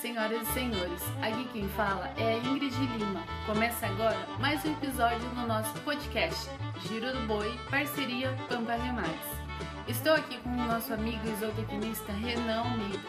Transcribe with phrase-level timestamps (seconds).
[0.00, 3.24] senhoras e senhores, aqui quem fala é a Ingrid Lima.
[3.44, 6.48] Começa agora mais um episódio no nosso podcast
[6.86, 9.10] Giro do Boi, parceria Pampa Remates.
[9.88, 13.00] Estou aqui com o nosso amigo isotecnista Renan Almeida,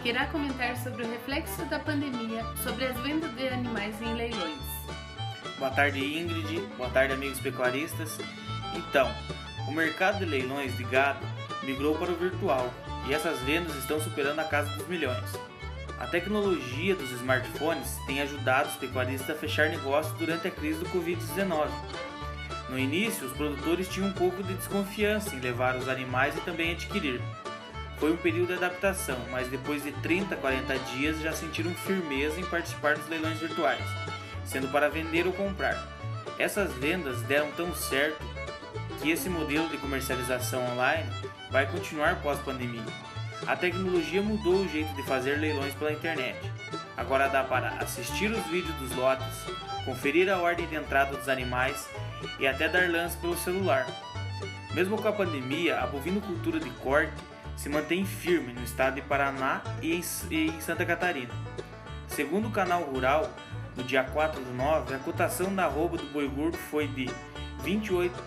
[0.00, 4.62] que irá comentar sobre o reflexo da pandemia sobre as vendas de animais em leilões.
[5.58, 6.60] Boa tarde, Ingrid.
[6.76, 8.18] Boa tarde, amigos pecuaristas.
[8.76, 9.10] Então,
[9.66, 11.26] o mercado de leilões de gado
[11.64, 12.72] migrou para o virtual
[13.08, 15.53] e essas vendas estão superando a casa dos milhões.
[15.98, 20.86] A tecnologia dos smartphones tem ajudado os pecuaristas a fechar negócios durante a crise do
[20.86, 21.68] Covid-19.
[22.68, 26.72] No início, os produtores tinham um pouco de desconfiança em levar os animais e também
[26.72, 27.20] adquirir.
[27.98, 32.40] Foi um período de adaptação, mas depois de 30 a 40 dias já sentiram firmeza
[32.40, 33.84] em participar dos leilões virtuais,
[34.44, 35.88] sendo para vender ou comprar.
[36.38, 38.24] Essas vendas deram tão certo
[39.00, 41.08] que esse modelo de comercialização online
[41.50, 42.84] vai continuar pós-pandemia.
[43.46, 46.38] A tecnologia mudou o jeito de fazer leilões pela internet.
[46.96, 49.26] Agora dá para assistir os vídeos dos lotes,
[49.84, 51.86] conferir a ordem de entrada dos animais
[52.38, 53.86] e até dar lance pelo celular.
[54.72, 57.12] Mesmo com a pandemia, a bovinocultura de corte
[57.54, 60.02] se mantém firme no estado de Paraná e em
[60.60, 61.34] Santa Catarina.
[62.08, 63.30] Segundo o canal Rural,
[63.76, 67.10] no dia 4 do 9, a cotação da arroba do boi gordo foi de
[67.62, 67.78] R$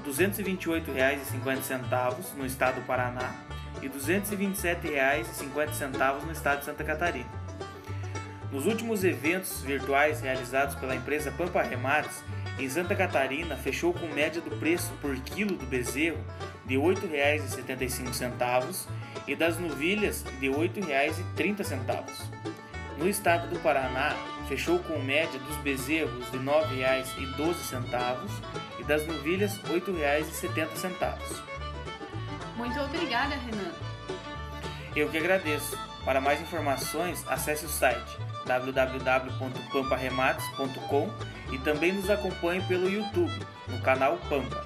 [0.06, 3.34] 228,50 no estado do Paraná
[3.82, 7.30] e R$ 227,50 no estado de Santa Catarina.
[8.52, 12.24] Nos últimos eventos virtuais realizados pela empresa Pampa Remates,
[12.58, 16.18] em Santa Catarina fechou com média do preço por quilo do bezerro
[16.66, 18.88] de R$ 8,75
[19.28, 22.08] e das novilhas de R$ 8,30.
[22.98, 24.16] No estado do Paraná,
[24.48, 28.30] fechou com média dos bezerros de R$ 9,12
[28.80, 31.57] e das novilhas R$ 8,70.
[32.58, 33.72] Muito obrigada, Renan.
[34.96, 35.78] Eu que agradeço.
[36.04, 41.12] Para mais informações, acesse o site www.pamparemates.com
[41.52, 44.66] e também nos acompanhe pelo YouTube, no canal Pampa.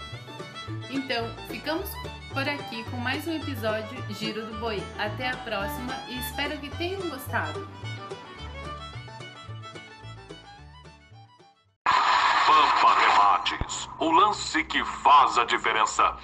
[0.90, 1.90] Então, ficamos
[2.32, 4.82] por aqui com mais um episódio Giro do Boi.
[4.98, 7.68] Até a próxima e espero que tenham gostado.
[11.84, 16.16] Pampa Remates, o lance que faz a diferença.